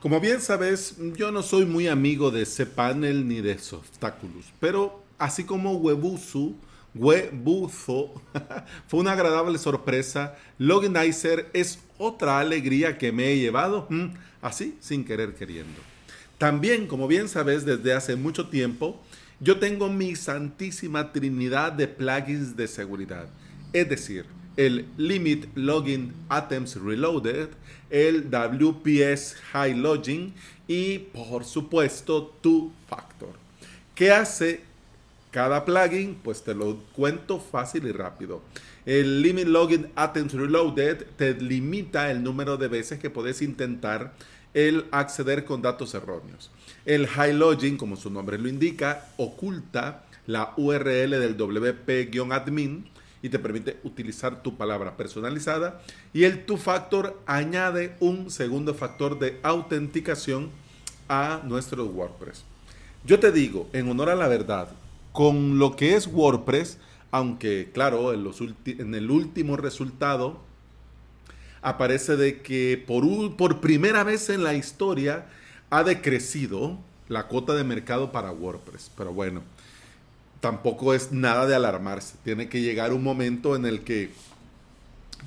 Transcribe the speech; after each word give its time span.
Como 0.00 0.18
bien 0.18 0.40
sabes, 0.40 0.96
yo 1.14 1.30
no 1.30 1.42
soy 1.42 1.66
muy 1.66 1.86
amigo 1.86 2.30
de 2.30 2.46
cPanel 2.46 3.28
ni 3.28 3.42
de 3.42 3.58
Softaculous, 3.58 4.46
pero 4.58 5.04
así 5.18 5.44
como 5.44 5.72
Webuzu, 5.72 6.56
Webuzo 6.94 8.10
fue 8.88 9.00
una 9.00 9.12
agradable 9.12 9.58
sorpresa, 9.58 10.38
Loginizer 10.56 11.50
es 11.52 11.80
otra 11.98 12.38
alegría 12.38 12.96
que 12.96 13.12
me 13.12 13.26
he 13.30 13.38
llevado, 13.38 13.86
mm, 13.90 14.06
así 14.40 14.78
sin 14.80 15.04
querer 15.04 15.34
queriendo. 15.34 15.82
También, 16.38 16.86
como 16.86 17.06
bien 17.06 17.28
sabes, 17.28 17.66
desde 17.66 17.92
hace 17.92 18.16
mucho 18.16 18.48
tiempo, 18.48 18.98
yo 19.38 19.58
tengo 19.58 19.90
mi 19.90 20.16
santísima 20.16 21.12
trinidad 21.12 21.72
de 21.72 21.88
plugins 21.88 22.56
de 22.56 22.68
seguridad, 22.68 23.28
es 23.74 23.86
decir, 23.86 24.24
el 24.60 24.84
Limit 24.98 25.46
Login 25.54 26.12
Items 26.30 26.76
Reloaded, 26.76 27.48
el 27.88 28.28
WPS 28.28 29.36
High 29.52 29.74
Login 29.74 30.34
y 30.68 30.98
por 30.98 31.46
supuesto 31.46 32.36
Two 32.42 32.70
Factor. 32.86 33.30
¿Qué 33.94 34.10
hace 34.10 34.60
cada 35.30 35.64
plugin? 35.64 36.14
Pues 36.22 36.42
te 36.42 36.54
lo 36.54 36.76
cuento 36.92 37.40
fácil 37.40 37.86
y 37.86 37.92
rápido. 37.92 38.42
El 38.84 39.22
Limit 39.22 39.46
Login 39.46 39.88
Items 39.96 40.34
Reloaded 40.34 41.06
te 41.16 41.32
limita 41.32 42.10
el 42.10 42.22
número 42.22 42.58
de 42.58 42.68
veces 42.68 42.98
que 42.98 43.08
puedes 43.08 43.40
intentar 43.40 44.12
el 44.52 44.84
acceder 44.90 45.46
con 45.46 45.62
datos 45.62 45.94
erróneos. 45.94 46.50
El 46.84 47.06
High 47.06 47.32
Login, 47.32 47.78
como 47.78 47.96
su 47.96 48.10
nombre 48.10 48.36
lo 48.36 48.46
indica, 48.46 49.06
oculta 49.16 50.04
la 50.26 50.52
URL 50.58 51.12
del 51.12 51.38
WP-admin 51.38 52.99
y 53.22 53.28
te 53.28 53.38
permite 53.38 53.78
utilizar 53.84 54.42
tu 54.42 54.56
palabra 54.56 54.96
personalizada. 54.96 55.82
Y 56.12 56.24
el 56.24 56.44
Two 56.44 56.56
Factor 56.56 57.20
añade 57.26 57.96
un 58.00 58.30
segundo 58.30 58.74
factor 58.74 59.18
de 59.18 59.38
autenticación 59.42 60.50
a 61.08 61.42
nuestro 61.44 61.84
WordPress. 61.86 62.44
Yo 63.04 63.18
te 63.18 63.32
digo, 63.32 63.68
en 63.72 63.88
honor 63.88 64.10
a 64.10 64.14
la 64.14 64.28
verdad, 64.28 64.68
con 65.12 65.58
lo 65.58 65.76
que 65.76 65.96
es 65.96 66.06
WordPress, 66.06 66.78
aunque 67.10 67.70
claro, 67.72 68.12
en, 68.12 68.24
los 68.24 68.40
en 68.40 68.94
el 68.94 69.10
último 69.10 69.56
resultado 69.56 70.40
aparece 71.62 72.16
de 72.16 72.40
que 72.40 72.82
por, 72.86 73.04
por 73.36 73.60
primera 73.60 74.04
vez 74.04 74.30
en 74.30 74.44
la 74.44 74.54
historia 74.54 75.26
ha 75.70 75.82
decrecido 75.82 76.78
la 77.08 77.26
cuota 77.26 77.54
de 77.54 77.64
mercado 77.64 78.12
para 78.12 78.30
WordPress. 78.30 78.90
Pero 78.96 79.12
bueno, 79.12 79.42
tampoco 80.40 80.94
es 80.94 81.12
nada 81.12 81.46
de 81.46 81.54
alarmarse. 81.54 82.16
Tiene 82.24 82.48
que 82.48 82.62
llegar 82.62 82.92
un 82.92 83.02
momento 83.02 83.54
en 83.56 83.66
el 83.66 83.82
que 83.82 84.10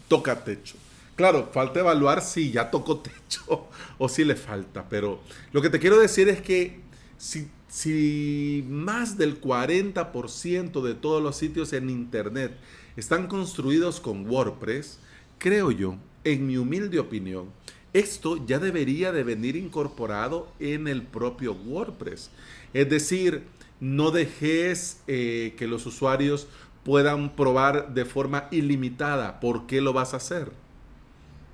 toca 0.07 0.43
techo. 0.43 0.75
Claro, 1.15 1.49
falta 1.53 1.79
evaluar 1.79 2.21
si 2.21 2.51
ya 2.51 2.71
tocó 2.71 2.97
techo 2.97 3.67
o 3.97 4.09
si 4.09 4.25
le 4.25 4.35
falta, 4.35 4.87
pero 4.89 5.21
lo 5.51 5.61
que 5.61 5.69
te 5.69 5.79
quiero 5.79 5.99
decir 5.99 6.27
es 6.27 6.41
que 6.41 6.79
si, 7.17 7.47
si 7.69 8.65
más 8.67 9.17
del 9.17 9.39
40% 9.39 10.81
de 10.81 10.95
todos 10.95 11.21
los 11.21 11.35
sitios 11.37 11.71
en 11.73 11.89
Internet 11.91 12.53
están 12.97 13.27
construidos 13.27 13.99
con 13.99 14.27
WordPress, 14.27 14.97
creo 15.37 15.71
yo, 15.71 15.95
en 16.23 16.47
mi 16.47 16.57
humilde 16.57 16.99
opinión, 16.99 17.49
esto 17.93 18.43
ya 18.45 18.57
debería 18.57 19.11
de 19.11 19.23
venir 19.23 19.55
incorporado 19.55 20.51
en 20.59 20.87
el 20.87 21.03
propio 21.03 21.53
WordPress. 21.53 22.31
Es 22.73 22.89
decir, 22.89 23.43
no 23.83 24.11
dejes 24.11 25.03
eh, 25.07 25.55
que 25.57 25.67
los 25.67 25.85
usuarios 25.85 26.47
puedan 26.85 27.35
probar 27.35 27.93
de 27.93 28.05
forma 28.05 28.47
ilimitada. 28.49 29.41
¿Por 29.41 29.67
qué 29.67 29.81
lo 29.81 29.91
vas 29.91 30.13
a 30.13 30.17
hacer? 30.17 30.53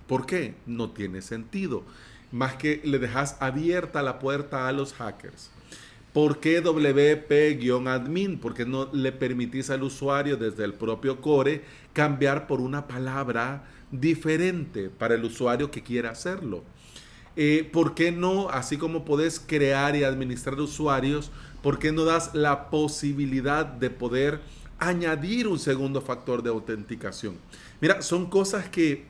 ¿Por 0.05 0.27
qué? 0.27 0.53
No 0.67 0.91
tiene 0.91 1.23
sentido. 1.23 1.81
Más 2.31 2.53
que 2.53 2.81
le 2.83 2.99
dejas 2.99 3.38
abierta 3.39 4.03
la 4.03 4.19
puerta 4.19 4.67
a 4.67 4.71
los 4.71 4.94
hackers. 4.94 5.49
¿Por 6.13 6.39
qué 6.39 6.64
WP-admin? 6.64 8.39
Porque 8.39 8.64
no 8.64 8.89
le 8.93 9.11
permitís 9.11 9.71
al 9.71 9.82
usuario 9.82 10.37
desde 10.37 10.65
el 10.65 10.76
propio 10.76 11.21
core 11.21 11.64
cambiar 11.93 12.45
por 12.45 12.61
una 12.61 12.87
palabra 12.87 13.64
diferente 13.89 14.92
para 14.92 15.15
el 15.15 15.26
usuario 15.26 15.71
que 15.71 15.82
quiera 15.82 16.11
hacerlo. 16.11 16.64
Eh, 17.36 17.67
¿Por 17.71 17.95
qué 17.95 18.11
no, 18.11 18.49
así 18.49 18.77
como 18.77 19.05
podés 19.05 19.39
crear 19.39 19.95
y 19.95 20.03
administrar 20.03 20.59
usuarios, 20.59 21.32
¿Por 21.61 21.80
qué 21.80 21.92
no 21.92 22.05
das 22.05 22.33
la 22.33 22.70
posibilidad 22.70 23.65
de 23.65 23.89
poder 23.89 24.42
añadir 24.80 25.47
un 25.47 25.59
segundo 25.59 26.02
factor 26.02 26.42
de 26.42 26.49
autenticación? 26.49 27.36
Mira, 27.81 28.02
son 28.02 28.30
cosas 28.30 28.70
que 28.70 29.05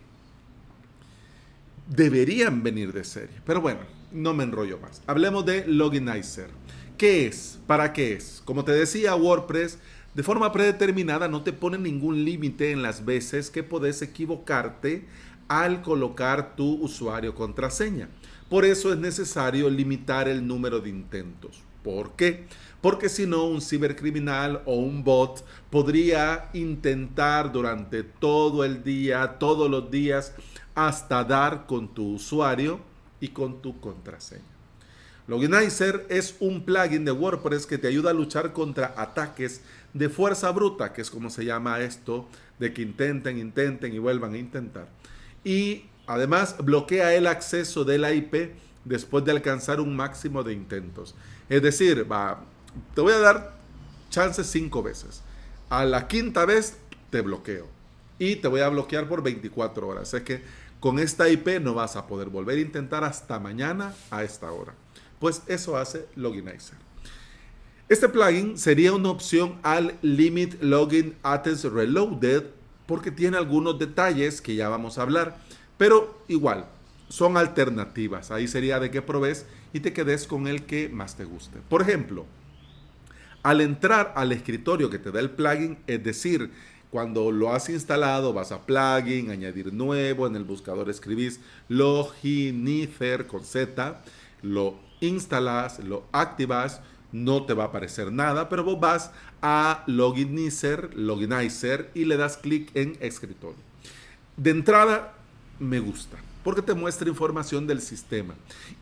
deberían 1.88 2.64
venir 2.64 2.94
de 2.94 3.04
serie. 3.04 3.36
Pero 3.46 3.62
bueno, 3.62 3.82
no 4.12 4.34
me 4.34 4.44
enrollo 4.44 4.80
más. 4.80 5.02
Hablemos 5.08 5.46
de 5.46 5.66
Loginizer. 5.68 6.50
¿Qué 6.98 7.28
es? 7.28 7.60
¿Para 7.68 7.94
qué 7.94 8.14
es? 8.14 8.42
Como 8.46 8.66
te 8.66 8.72
decía, 8.72 9.16
WordPress 9.16 9.78
de 10.14 10.24
forma 10.24 10.52
predeterminada 10.52 11.28
no 11.28 11.44
te 11.44 11.54
pone 11.54 11.78
ningún 11.78 12.26
límite 12.26 12.72
en 12.72 12.82
las 12.82 13.06
veces 13.06 13.50
que 13.50 13.64
podés 13.64 14.02
equivocarte 14.02 15.06
al 15.48 15.82
colocar 15.82 16.56
tu 16.56 16.76
usuario 16.84 17.36
contraseña. 17.36 18.10
Por 18.50 18.66
eso 18.66 18.92
es 18.92 19.00
necesario 19.00 19.70
limitar 19.70 20.28
el 20.28 20.46
número 20.46 20.80
de 20.80 20.90
intentos. 20.90 21.62
¿Por 21.90 22.12
qué? 22.12 22.46
Porque 22.82 23.10
si 23.10 23.26
no, 23.26 23.46
un 23.46 23.62
cibercriminal 23.62 24.62
o 24.66 24.76
un 24.76 25.04
bot 25.04 25.44
podría 25.72 26.52
intentar 26.54 27.52
durante 27.52 28.04
todo 28.04 28.64
el 28.64 28.84
día, 28.84 29.40
todos 29.40 29.72
los 29.72 29.90
días, 29.90 30.36
hasta 30.76 31.24
dar 31.24 31.66
con 31.66 31.88
tu 31.96 32.14
usuario 32.14 32.80
y 33.20 33.30
con 33.30 33.64
tu 33.64 33.80
contraseña. 33.82 34.44
Loginizer 35.28 36.06
es 36.10 36.36
un 36.40 36.64
plugin 36.64 37.06
de 37.06 37.12
WordPress 37.12 37.66
que 37.66 37.80
te 37.80 37.88
ayuda 37.88 38.12
a 38.12 38.14
luchar 38.14 38.54
contra 38.54 38.94
ataques 38.96 39.62
de 39.96 40.10
fuerza 40.10 40.52
bruta, 40.52 40.94
que 40.94 41.02
es 41.02 41.10
como 41.10 41.32
se 41.32 41.46
llama 41.46 41.80
esto, 41.80 42.28
de 42.60 42.72
que 42.72 42.84
intenten, 42.84 43.40
intenten 43.40 43.96
y 43.96 43.98
vuelvan 43.98 44.36
a 44.36 44.38
intentar. 44.38 44.90
Y 45.44 45.86
además 46.06 46.56
bloquea 46.60 47.16
el 47.16 47.26
acceso 47.26 47.84
de 47.84 47.98
la 47.98 48.14
IP 48.14 48.52
después 48.86 49.26
de 49.26 49.32
alcanzar 49.32 49.80
un 49.80 49.96
máximo 49.96 50.44
de 50.44 50.54
intentos. 50.54 51.16
Es 51.50 51.62
decir, 51.62 52.10
va, 52.10 52.44
te 52.94 53.02
voy 53.02 53.14
a 53.14 53.20
dar 53.20 53.58
chances 54.10 54.48
cinco 54.48 54.84
veces. 54.84 55.22
A 55.70 55.84
la 55.86 56.08
quinta 56.08 56.46
vez 56.46 56.78
te 57.10 57.22
bloqueo. 57.22 57.68
Y 58.18 58.38
te 58.38 58.48
voy 58.48 58.62
a 58.62 58.70
bloquear 58.70 59.08
por 59.08 59.24
24 59.24 59.88
horas. 59.88 60.14
Es 60.14 60.24
que 60.24 60.44
con 60.80 61.00
esta 61.00 61.30
IP 61.30 61.60
no 61.62 61.74
vas 61.74 61.96
a 61.96 62.08
poder 62.08 62.30
volver 62.30 62.58
a 62.58 62.62
intentar 62.62 63.04
hasta 63.04 63.40
mañana 63.40 63.94
a 64.12 64.24
esta 64.24 64.52
hora. 64.52 64.74
Pues 65.20 65.42
eso 65.48 65.78
hace 65.78 66.08
Loginizer. 66.16 66.78
Este 67.90 68.08
plugin 68.08 68.58
sería 68.58 68.94
una 68.94 69.10
opción 69.10 69.58
al 69.64 69.98
Limit 70.02 70.62
Login 70.62 71.18
Attempts 71.24 71.64
Reloaded 71.64 72.44
porque 72.86 73.10
tiene 73.10 73.38
algunos 73.38 73.80
detalles 73.80 74.42
que 74.42 74.56
ya 74.56 74.70
vamos 74.70 74.98
a 74.98 75.02
hablar. 75.02 75.38
Pero 75.78 76.24
igual, 76.28 76.68
son 77.10 77.38
alternativas. 77.38 78.32
Ahí 78.32 78.48
sería 78.48 78.80
de 78.80 78.92
que 78.92 79.02
probes 79.02 79.46
y 79.74 79.82
te 79.82 79.92
quedes 79.92 80.28
con 80.28 80.48
el 80.48 80.64
que 80.64 80.88
más 80.90 81.18
te 81.18 81.26
guste. 81.26 81.60
Por 81.68 81.82
ejemplo, 81.82 82.26
al 83.44 83.62
entrar 83.62 84.14
al 84.16 84.32
escritorio 84.32 84.90
que 84.90 85.00
te 85.00 85.12
da 85.12 85.20
el 85.20 85.32
plugin, 85.32 85.80
es 85.88 86.04
decir, 86.04 86.52
cuando 86.92 87.32
lo 87.32 87.52
has 87.52 87.70
instalado, 87.70 88.34
vas 88.34 88.52
a 88.52 88.66
plugin, 88.66 89.32
añadir 89.32 89.74
nuevo, 89.74 90.28
en 90.28 90.36
el 90.36 90.44
buscador 90.44 90.90
escribís 90.90 91.40
Loginizer 91.68 93.28
con 93.28 93.44
Z, 93.44 94.02
lo 94.42 94.80
instalas, 95.02 95.80
lo 95.80 96.04
activas, 96.12 96.82
no 97.12 97.46
te 97.46 97.54
va 97.54 97.66
a 97.66 97.68
aparecer 97.68 98.12
nada, 98.12 98.50
pero 98.50 98.64
vos 98.64 98.80
vas 98.80 99.12
a 99.42 99.84
Loginizer, 99.88 100.96
Loginizer 100.96 101.90
y 101.96 102.06
le 102.06 102.18
das 102.18 102.38
clic 102.38 102.70
en 102.76 102.98
escritorio. 103.00 103.58
De 104.38 104.52
entrada, 104.52 105.14
me 105.60 105.80
gusta 105.80 106.18
porque 106.44 106.62
te 106.62 106.74
muestra 106.74 107.10
información 107.10 107.68
del 107.68 107.82
sistema 107.82 108.36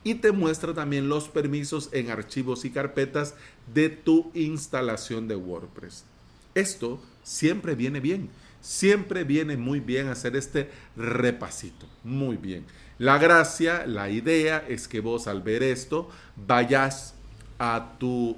y 0.03 0.15
te 0.15 0.31
muestra 0.31 0.73
también 0.73 1.09
los 1.09 1.27
permisos 1.27 1.89
en 1.91 2.11
archivos 2.11 2.65
y 2.65 2.69
carpetas 2.69 3.35
de 3.73 3.89
tu 3.89 4.31
instalación 4.33 5.27
de 5.27 5.35
WordPress. 5.35 6.03
Esto 6.53 6.99
siempre 7.23 7.75
viene 7.75 7.99
bien, 7.99 8.29
siempre 8.61 9.23
viene 9.23 9.57
muy 9.57 9.79
bien 9.79 10.07
hacer 10.07 10.35
este 10.35 10.69
repasito, 10.95 11.87
muy 12.03 12.37
bien. 12.37 12.65
La 12.99 13.17
gracia, 13.17 13.85
la 13.85 14.09
idea 14.09 14.65
es 14.67 14.87
que 14.87 15.01
vos 15.01 15.27
al 15.27 15.41
ver 15.41 15.61
esto 15.61 16.09
vayas 16.35 17.13
a 17.59 17.95
tu 17.99 18.37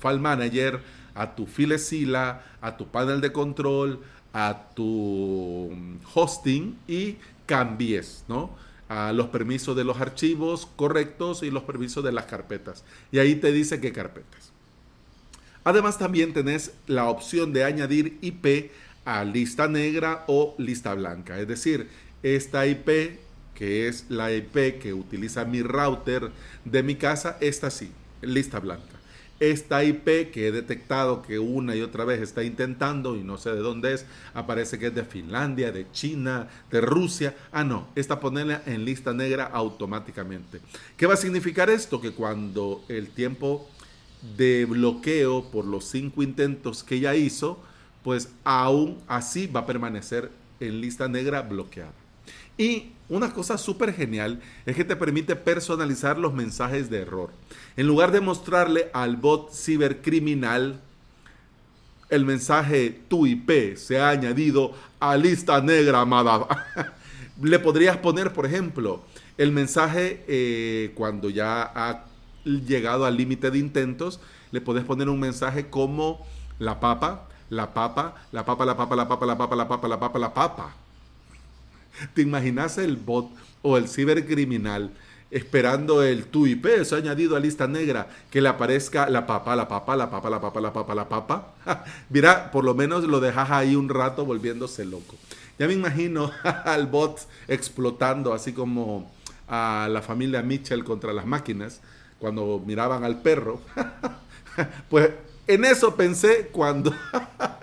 file 0.00 0.18
manager, 0.18 0.80
a 1.14 1.34
tu 1.34 1.46
filecila, 1.46 2.44
a 2.60 2.76
tu 2.76 2.86
panel 2.86 3.20
de 3.20 3.32
control, 3.32 4.00
a 4.32 4.70
tu 4.74 5.70
hosting 6.14 6.78
y 6.88 7.16
cambies, 7.52 8.24
¿no? 8.28 8.56
A 8.88 9.12
los 9.12 9.26
permisos 9.26 9.76
de 9.76 9.84
los 9.84 10.00
archivos 10.00 10.66
correctos 10.74 11.42
y 11.42 11.50
los 11.50 11.64
permisos 11.64 12.02
de 12.02 12.10
las 12.10 12.24
carpetas. 12.24 12.82
Y 13.10 13.18
ahí 13.18 13.34
te 13.34 13.52
dice 13.52 13.78
qué 13.78 13.92
carpetas. 13.92 14.52
Además 15.62 15.98
también 15.98 16.32
tenés 16.32 16.72
la 16.86 17.10
opción 17.10 17.52
de 17.52 17.64
añadir 17.64 18.16
IP 18.22 18.72
a 19.04 19.24
lista 19.24 19.68
negra 19.68 20.24
o 20.28 20.54
lista 20.56 20.94
blanca. 20.94 21.38
Es 21.38 21.46
decir, 21.46 21.90
esta 22.22 22.66
IP 22.66 23.18
que 23.54 23.86
es 23.86 24.06
la 24.08 24.32
IP 24.32 24.80
que 24.80 24.94
utiliza 24.94 25.44
mi 25.44 25.62
router 25.62 26.30
de 26.64 26.82
mi 26.82 26.94
casa, 26.94 27.36
está 27.42 27.66
así, 27.66 27.92
lista 28.22 28.60
blanca. 28.60 29.01
Esta 29.42 29.82
IP 29.82 30.30
que 30.30 30.46
he 30.46 30.52
detectado 30.52 31.20
que 31.20 31.40
una 31.40 31.74
y 31.74 31.82
otra 31.82 32.04
vez 32.04 32.20
está 32.20 32.44
intentando 32.44 33.16
y 33.16 33.24
no 33.24 33.38
sé 33.38 33.50
de 33.50 33.58
dónde 33.58 33.92
es, 33.92 34.06
aparece 34.34 34.78
que 34.78 34.86
es 34.86 34.94
de 34.94 35.02
Finlandia, 35.02 35.72
de 35.72 35.90
China, 35.90 36.48
de 36.70 36.80
Rusia. 36.80 37.34
Ah, 37.50 37.64
no, 37.64 37.88
esta 37.96 38.20
ponerla 38.20 38.62
en 38.66 38.84
lista 38.84 39.12
negra 39.12 39.46
automáticamente. 39.46 40.60
¿Qué 40.96 41.06
va 41.08 41.14
a 41.14 41.16
significar 41.16 41.70
esto? 41.70 42.00
Que 42.00 42.12
cuando 42.12 42.84
el 42.88 43.08
tiempo 43.10 43.68
de 44.36 44.64
bloqueo 44.64 45.50
por 45.50 45.64
los 45.64 45.86
cinco 45.86 46.22
intentos 46.22 46.84
que 46.84 46.94
ella 46.94 47.16
hizo, 47.16 47.60
pues 48.04 48.28
aún 48.44 49.02
así 49.08 49.48
va 49.48 49.62
a 49.62 49.66
permanecer 49.66 50.30
en 50.60 50.80
lista 50.80 51.08
negra 51.08 51.42
bloqueada. 51.42 52.01
Y 52.56 52.92
una 53.08 53.32
cosa 53.32 53.58
súper 53.58 53.92
genial 53.94 54.40
es 54.66 54.76
que 54.76 54.84
te 54.84 54.96
permite 54.96 55.36
personalizar 55.36 56.18
los 56.18 56.32
mensajes 56.32 56.90
de 56.90 57.00
error. 57.00 57.30
En 57.76 57.86
lugar 57.86 58.12
de 58.12 58.20
mostrarle 58.20 58.90
al 58.92 59.16
bot 59.16 59.52
cibercriminal 59.52 60.80
el 62.12 62.26
mensaje 62.26 63.00
tu 63.08 63.26
IP 63.26 63.74
se 63.76 63.98
ha 63.98 64.10
añadido 64.10 64.72
a 65.00 65.16
lista 65.16 65.62
negra, 65.62 66.02
amada. 66.02 66.46
Le 67.42 67.58
podrías 67.58 67.96
poner, 67.96 68.34
por 68.34 68.44
ejemplo, 68.44 69.02
el 69.38 69.50
mensaje 69.50 70.22
eh, 70.28 70.92
cuando 70.94 71.30
ya 71.30 71.62
ha 71.74 72.04
llegado 72.44 73.06
al 73.06 73.16
límite 73.16 73.50
de 73.50 73.58
intentos, 73.58 74.20
le 74.50 74.60
puedes 74.60 74.84
poner 74.84 75.08
un 75.08 75.18
mensaje 75.18 75.70
como 75.70 76.26
la 76.58 76.80
papa, 76.80 77.28
la 77.48 77.72
papa, 77.72 78.14
la 78.30 78.44
papa, 78.44 78.66
la 78.66 78.76
papa, 78.76 78.94
la 78.94 79.08
papa, 79.08 79.26
la 79.26 79.38
papa, 79.38 79.56
la 79.56 79.68
papa, 79.68 79.88
la 79.88 79.98
papa, 79.98 80.18
la 80.18 80.34
papa. 80.34 80.74
¿Te 82.14 82.22
imaginas 82.22 82.78
el 82.78 82.96
bot 82.96 83.30
o 83.62 83.76
el 83.76 83.88
cibercriminal 83.88 84.92
esperando 85.32 86.02
el 86.02 86.26
tu 86.26 86.46
IP, 86.46 86.66
eso 86.66 86.94
añadido 86.94 87.36
a 87.36 87.40
lista 87.40 87.66
negra, 87.66 88.06
que 88.30 88.42
le 88.42 88.50
aparezca 88.50 89.08
la 89.08 89.26
papa, 89.26 89.56
la 89.56 89.66
papa, 89.66 89.96
la 89.96 90.10
papa, 90.10 90.28
la 90.28 90.40
papa, 90.40 90.60
la 90.60 90.72
papa, 90.72 90.94
la 90.94 91.08
papa? 91.08 91.54
Mira, 92.10 92.50
por 92.50 92.64
lo 92.64 92.74
menos 92.74 93.04
lo 93.04 93.18
dejas 93.18 93.50
ahí 93.50 93.74
un 93.74 93.88
rato 93.88 94.26
volviéndose 94.26 94.84
loco. 94.84 95.16
Ya 95.58 95.66
me 95.66 95.72
imagino 95.72 96.30
al 96.64 96.86
bot 96.86 97.26
explotando, 97.48 98.34
así 98.34 98.52
como 98.52 99.10
a 99.48 99.88
la 99.90 100.02
familia 100.02 100.42
Mitchell 100.42 100.84
contra 100.84 101.14
las 101.14 101.24
máquinas, 101.24 101.80
cuando 102.18 102.62
miraban 102.64 103.02
al 103.02 103.22
perro. 103.22 103.62
pues 104.90 105.10
en 105.46 105.64
eso 105.64 105.96
pensé 105.96 106.50
cuando 106.52 106.94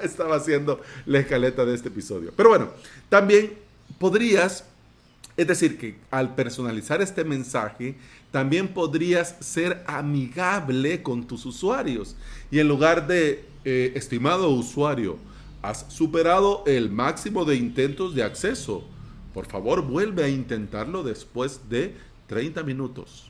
estaba 0.02 0.38
haciendo 0.38 0.82
la 1.06 1.20
escaleta 1.20 1.66
de 1.66 1.76
este 1.76 1.90
episodio. 1.90 2.34
Pero 2.36 2.50
bueno, 2.50 2.70
también 3.10 3.69
podrías, 4.00 4.66
es 5.38 5.48
decir, 5.48 5.78
que 5.78 5.98
al 6.10 6.34
personalizar 6.36 7.02
este 7.02 7.24
mensaje, 7.24 7.96
también 8.32 8.70
podrías 8.70 9.36
ser 9.40 9.84
amigable 9.88 11.04
con 11.04 11.26
tus 11.26 11.46
usuarios. 11.46 12.16
Y 12.52 12.60
en 12.60 12.68
lugar 12.68 13.08
de, 13.08 13.46
eh, 13.66 13.92
estimado 13.96 14.50
usuario, 14.50 15.18
has 15.62 15.86
superado 15.90 16.64
el 16.66 16.90
máximo 16.90 17.46
de 17.46 17.56
intentos 17.56 18.16
de 18.16 18.24
acceso. 18.24 18.84
Por 19.34 19.46
favor, 19.46 19.82
vuelve 19.82 20.24
a 20.24 20.30
intentarlo 20.30 21.04
después 21.04 21.70
de 21.70 21.96
30 22.28 22.64
minutos. 22.64 23.30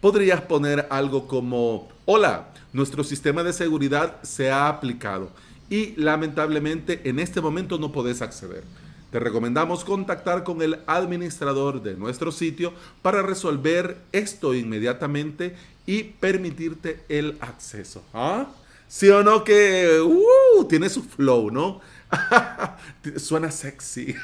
Podrías 0.00 0.40
poner 0.42 0.86
algo 0.90 1.26
como, 1.26 1.88
hola, 2.04 2.52
nuestro 2.72 3.02
sistema 3.02 3.42
de 3.42 3.52
seguridad 3.52 4.22
se 4.22 4.50
ha 4.50 4.68
aplicado 4.68 5.30
y 5.68 5.96
lamentablemente 5.96 7.00
en 7.04 7.18
este 7.18 7.40
momento 7.40 7.78
no 7.78 7.90
podés 7.90 8.22
acceder. 8.22 8.62
Te 9.10 9.20
recomendamos 9.20 9.84
contactar 9.84 10.42
con 10.42 10.62
el 10.62 10.80
administrador 10.86 11.82
de 11.82 11.94
nuestro 11.96 12.32
sitio 12.32 12.72
para 13.02 13.22
resolver 13.22 13.98
esto 14.12 14.52
inmediatamente 14.52 15.54
y 15.86 16.02
permitirte 16.02 17.04
el 17.08 17.36
acceso. 17.40 18.02
¿Ah? 18.12 18.46
¿Sí 18.88 19.08
o 19.08 19.22
no 19.22 19.44
que 19.44 20.00
uh, 20.00 20.64
tiene 20.64 20.88
su 20.88 21.02
flow, 21.02 21.50
¿no? 21.50 21.80
Suena 23.16 23.50
sexy. 23.50 24.14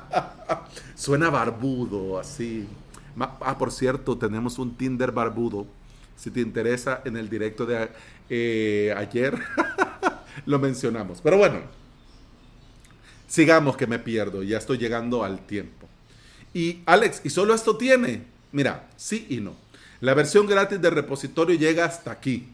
Suena 0.94 1.30
barbudo, 1.30 2.18
así. 2.18 2.66
Ah, 3.18 3.56
por 3.58 3.70
cierto, 3.70 4.16
tenemos 4.16 4.58
un 4.58 4.76
Tinder 4.76 5.12
barbudo. 5.12 5.66
Si 6.16 6.30
te 6.30 6.40
interesa, 6.40 7.02
en 7.04 7.16
el 7.16 7.28
directo 7.28 7.66
de 7.66 7.88
eh, 8.30 8.94
ayer 8.96 9.38
lo 10.46 10.58
mencionamos. 10.58 11.20
Pero 11.22 11.38
bueno, 11.38 11.60
sigamos 13.26 13.76
que 13.76 13.86
me 13.86 13.98
pierdo. 13.98 14.42
Ya 14.42 14.58
estoy 14.58 14.78
llegando 14.78 15.24
al 15.24 15.46
tiempo. 15.46 15.88
Y 16.54 16.82
Alex, 16.86 17.20
¿y 17.24 17.30
solo 17.30 17.54
esto 17.54 17.76
tiene? 17.76 18.24
Mira, 18.52 18.88
sí 18.96 19.26
y 19.28 19.38
no. 19.38 19.54
La 20.00 20.14
versión 20.14 20.46
gratis 20.46 20.80
del 20.80 20.94
repositorio 20.94 21.56
llega 21.56 21.84
hasta 21.84 22.10
aquí. 22.10 22.48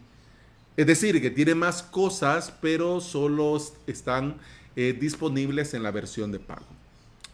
Es 0.75 0.87
decir, 0.87 1.21
que 1.21 1.29
tiene 1.29 1.55
más 1.55 1.83
cosas, 1.83 2.51
pero 2.61 2.99
solo 2.99 3.61
están 3.85 4.37
eh, 4.75 4.97
disponibles 4.99 5.73
en 5.73 5.83
la 5.83 5.91
versión 5.91 6.31
de 6.31 6.39
pago. 6.39 6.65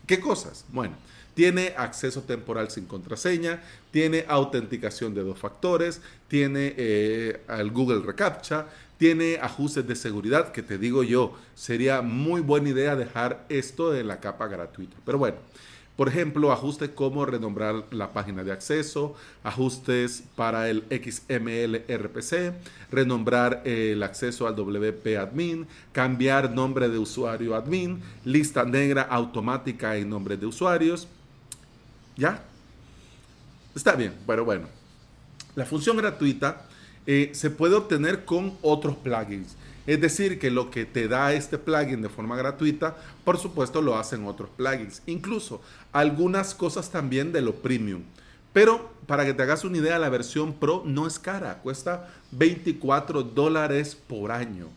¿Qué 0.05 0.19
cosas? 0.19 0.65
Bueno, 0.69 0.95
tiene 1.39 1.73
acceso 1.77 2.23
temporal 2.23 2.69
sin 2.69 2.85
contraseña, 2.85 3.61
tiene 3.91 4.25
autenticación 4.27 5.13
de 5.13 5.23
dos 5.23 5.39
factores, 5.39 6.01
tiene 6.27 6.73
eh, 6.75 7.39
el 7.47 7.71
Google 7.71 8.01
Recaptcha, 8.05 8.65
tiene 8.97 9.37
ajustes 9.41 9.87
de 9.87 9.95
seguridad, 9.95 10.51
que 10.51 10.63
te 10.63 10.77
digo 10.77 11.01
yo, 11.01 11.33
sería 11.55 12.01
muy 12.01 12.41
buena 12.41 12.67
idea 12.67 12.97
dejar 12.97 13.45
esto 13.47 13.95
en 13.95 14.09
la 14.09 14.19
capa 14.19 14.47
gratuita. 14.47 14.97
Pero 15.05 15.17
bueno, 15.17 15.37
por 15.95 16.09
ejemplo, 16.09 16.51
ajustes 16.51 16.89
como 16.89 17.25
renombrar 17.25 17.85
la 17.91 18.11
página 18.11 18.43
de 18.43 18.51
acceso, 18.51 19.15
ajustes 19.41 20.25
para 20.35 20.69
el 20.69 20.83
XML 20.89 21.85
RPC, 21.87 22.53
renombrar 22.91 23.61
el 23.63 24.03
acceso 24.03 24.45
al 24.45 24.57
WP 24.57 25.17
admin, 25.17 25.67
cambiar 25.93 26.51
nombre 26.51 26.89
de 26.89 26.97
usuario 26.97 27.55
admin, 27.55 28.01
lista 28.25 28.65
negra 28.65 29.03
automática 29.03 29.95
en 29.95 30.09
nombre 30.09 30.35
de 30.35 30.45
usuarios, 30.45 31.07
¿Ya? 32.19 32.43
Está 33.73 33.95
bien, 33.95 34.13
pero 34.27 34.43
bueno. 34.43 34.67
La 35.55 35.65
función 35.65 35.95
gratuita 35.95 36.65
eh, 37.07 37.31
se 37.33 37.49
puede 37.49 37.75
obtener 37.75 38.25
con 38.25 38.57
otros 38.61 38.97
plugins. 38.97 39.55
Es 39.87 40.01
decir, 40.01 40.37
que 40.37 40.51
lo 40.51 40.69
que 40.69 40.85
te 40.85 41.07
da 41.07 41.33
este 41.33 41.57
plugin 41.57 42.01
de 42.01 42.09
forma 42.09 42.35
gratuita, 42.35 42.97
por 43.23 43.37
supuesto 43.37 43.81
lo 43.81 43.97
hacen 43.97 44.25
otros 44.25 44.49
plugins. 44.49 45.01
Incluso 45.05 45.61
algunas 45.93 46.53
cosas 46.53 46.91
también 46.91 47.31
de 47.31 47.41
lo 47.41 47.55
premium. 47.55 48.03
Pero 48.51 48.91
para 49.07 49.25
que 49.25 49.33
te 49.33 49.43
hagas 49.43 49.63
una 49.63 49.77
idea, 49.77 49.97
la 49.97 50.09
versión 50.09 50.53
Pro 50.53 50.83
no 50.85 51.07
es 51.07 51.17
cara, 51.19 51.59
cuesta 51.59 52.13
24 52.31 53.23
dólares 53.23 53.95
por 53.95 54.31
año. 54.31 54.67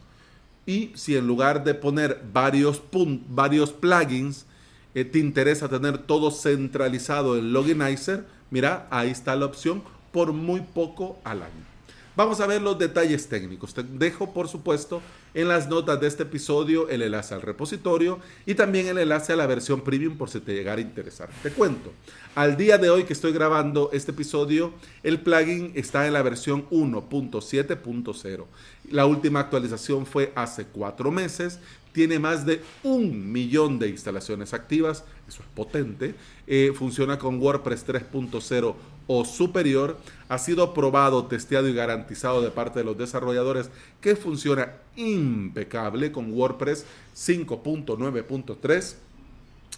Y 0.64 0.92
si 0.94 1.16
en 1.16 1.26
lugar 1.26 1.64
de 1.64 1.74
poner 1.74 2.22
varios, 2.32 2.80
varios 3.28 3.72
plugins, 3.72 4.46
te 4.92 5.18
interesa 5.18 5.68
tener 5.68 5.98
todo 5.98 6.30
centralizado 6.30 7.36
en 7.38 7.52
Loginizer, 7.52 8.26
mira, 8.50 8.86
ahí 8.90 9.10
está 9.10 9.34
la 9.36 9.46
opción 9.46 9.82
por 10.12 10.32
muy 10.32 10.60
poco 10.60 11.18
al 11.24 11.42
año. 11.42 11.72
Vamos 12.14 12.40
a 12.40 12.46
ver 12.46 12.60
los 12.60 12.78
detalles 12.78 13.26
técnicos. 13.26 13.72
Te 13.72 13.82
dejo, 13.82 14.34
por 14.34 14.46
supuesto, 14.46 15.00
en 15.32 15.48
las 15.48 15.68
notas 15.68 15.98
de 15.98 16.08
este 16.08 16.24
episodio 16.24 16.90
el 16.90 17.00
enlace 17.00 17.32
al 17.32 17.40
repositorio 17.40 18.18
y 18.44 18.54
también 18.54 18.86
el 18.86 18.98
enlace 18.98 19.32
a 19.32 19.36
la 19.36 19.46
versión 19.46 19.80
premium 19.80 20.18
por 20.18 20.28
si 20.28 20.40
te 20.40 20.52
llegara 20.52 20.76
a 20.76 20.82
interesar. 20.82 21.30
Te 21.42 21.50
cuento, 21.50 21.90
al 22.34 22.58
día 22.58 22.76
de 22.76 22.90
hoy 22.90 23.04
que 23.04 23.14
estoy 23.14 23.32
grabando 23.32 23.88
este 23.94 24.10
episodio, 24.10 24.74
el 25.02 25.20
plugin 25.20 25.72
está 25.74 26.06
en 26.06 26.12
la 26.12 26.20
versión 26.20 26.68
1.7.0. 26.68 28.44
La 28.90 29.06
última 29.06 29.40
actualización 29.40 30.04
fue 30.04 30.34
hace 30.34 30.66
cuatro 30.66 31.10
meses 31.10 31.60
tiene 31.92 32.18
más 32.18 32.44
de 32.46 32.62
un 32.82 33.32
millón 33.32 33.78
de 33.78 33.88
instalaciones 33.88 34.54
activas, 34.54 35.04
eso 35.28 35.42
es 35.42 35.48
potente, 35.54 36.14
eh, 36.46 36.72
funciona 36.74 37.18
con 37.18 37.40
WordPress 37.40 37.86
3.0 37.86 38.74
o 39.06 39.24
superior, 39.24 39.98
ha 40.28 40.38
sido 40.38 40.72
probado, 40.74 41.26
testeado 41.26 41.68
y 41.68 41.74
garantizado 41.74 42.40
de 42.40 42.50
parte 42.50 42.78
de 42.78 42.84
los 42.84 42.96
desarrolladores 42.96 43.70
que 44.00 44.16
funciona 44.16 44.72
impecable 44.96 46.12
con 46.12 46.32
WordPress 46.32 46.84
5.9.3 47.14 48.94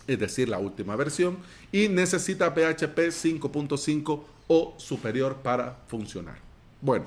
es 0.06 0.18
decir, 0.18 0.49
la 0.49 0.59
última 0.59 0.97
versión, 0.97 1.38
y 1.73 1.88
necesita 1.88 2.52
PHP 2.52 3.11
5.5 3.11 4.23
o 4.49 4.75
superior 4.76 5.37
para 5.37 5.78
funcionar. 5.88 6.37
Bueno, 6.80 7.06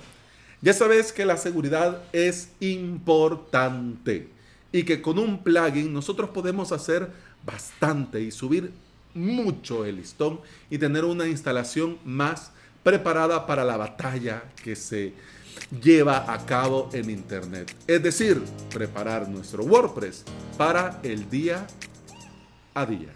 ya 0.61 0.73
sabes 0.73 1.11
que 1.11 1.25
la 1.25 1.37
seguridad 1.37 2.01
es 2.11 2.49
importante 2.59 4.29
y 4.71 4.83
que 4.83 5.01
con 5.01 5.19
un 5.19 5.43
plugin 5.43 5.93
nosotros 5.93 6.29
podemos 6.29 6.71
hacer 6.71 7.09
bastante 7.45 8.21
y 8.21 8.31
subir 8.31 8.71
mucho 9.13 9.85
el 9.85 9.97
listón 9.97 10.39
y 10.69 10.77
tener 10.77 11.05
una 11.05 11.27
instalación 11.27 11.97
más 12.05 12.51
preparada 12.83 13.45
para 13.45 13.63
la 13.63 13.77
batalla 13.77 14.43
que 14.63 14.75
se 14.75 15.13
lleva 15.81 16.31
a 16.31 16.45
cabo 16.45 16.89
en 16.93 17.09
Internet. 17.09 17.75
Es 17.87 18.01
decir, 18.01 18.41
preparar 18.73 19.27
nuestro 19.27 19.63
WordPress 19.63 20.23
para 20.57 20.99
el 21.03 21.29
día 21.29 21.65
a 22.73 22.85
día. 22.85 23.13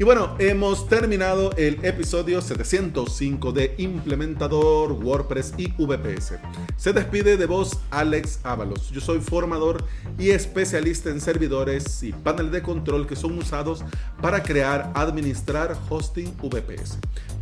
Y 0.00 0.04
bueno, 0.04 0.36
hemos 0.38 0.88
terminado 0.88 1.50
el 1.56 1.84
episodio 1.84 2.40
705 2.40 3.50
de 3.50 3.74
Implementador 3.78 4.92
WordPress 4.92 5.54
y 5.56 5.72
VPS. 5.76 6.34
Se 6.76 6.92
despide 6.92 7.36
de 7.36 7.46
vos 7.46 7.80
Alex 7.90 8.38
Ábalos. 8.44 8.92
Yo 8.92 9.00
soy 9.00 9.18
formador 9.18 9.84
y 10.16 10.30
especialista 10.30 11.10
en 11.10 11.20
servidores 11.20 12.00
y 12.04 12.12
paneles 12.12 12.52
de 12.52 12.62
control 12.62 13.08
que 13.08 13.16
son 13.16 13.38
usados 13.38 13.84
para 14.22 14.44
crear, 14.44 14.92
administrar 14.94 15.76
hosting 15.88 16.32
VPS. 16.40 16.98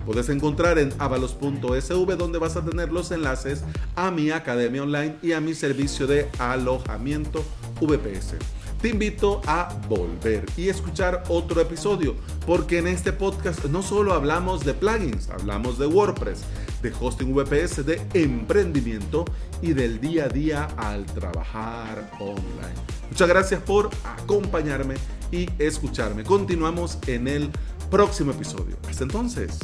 Puedes 0.07 0.31
encontrar 0.31 0.79
en 0.79 0.95
avalos.sv 0.99 2.17
donde 2.17 2.39
vas 2.39 2.57
a 2.57 2.65
tener 2.65 2.91
los 2.91 3.11
enlaces 3.11 3.65
a 3.97 4.11
mi 4.11 4.31
academia 4.31 4.83
online 4.83 5.17
y 5.23 5.33
a 5.33 5.43
mi 5.43 5.55
servicio 5.55 6.07
de 6.07 6.31
alojamiento 6.39 7.45
VPS 7.83 8.56
te 8.81 8.89
invito 8.89 9.41
a 9.47 9.75
volver 9.89 10.45
y 10.57 10.69
escuchar 10.69 11.23
otro 11.29 11.61
episodio, 11.61 12.15
porque 12.47 12.79
en 12.79 12.87
este 12.87 13.13
podcast 13.13 13.65
no 13.67 13.83
solo 13.83 14.13
hablamos 14.13 14.65
de 14.65 14.75
plugins, 14.75 15.31
hablamos 15.31 15.79
de 15.79 15.87
WordPress, 15.87 16.43
de 16.83 16.93
hosting 17.01 17.35
VPS, 17.35 17.85
de 17.87 18.01
emprendimiento 18.15 19.25
y 19.63 19.73
del 19.73 20.01
día 20.01 20.25
a 20.25 20.29
día 20.29 20.65
al 20.77 21.07
trabajar 21.07 22.11
online. 22.21 22.75
Muchas 23.11 23.29
gracias 23.29 23.63
por 23.63 23.91
acompañarme 24.05 24.97
y 25.31 25.49
escucharme. 25.59 26.25
Continuamos 26.25 26.99
en 27.07 27.29
el 27.29 27.51
próximo 27.91 28.33
episodio. 28.33 28.77
Hasta 28.89 29.05
entonces, 29.05 29.59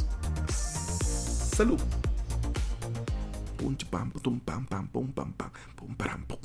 salud. 0.48 1.78
pum 3.56 3.76
pam 3.90 4.10
pum 4.10 4.40
pam 4.40 4.66
pam 4.66 4.88
pum 4.88 5.12
pam 5.12 5.32
pam 5.32 5.50
pum 5.76 5.94
pam 5.94 6.24
pum 6.26 6.38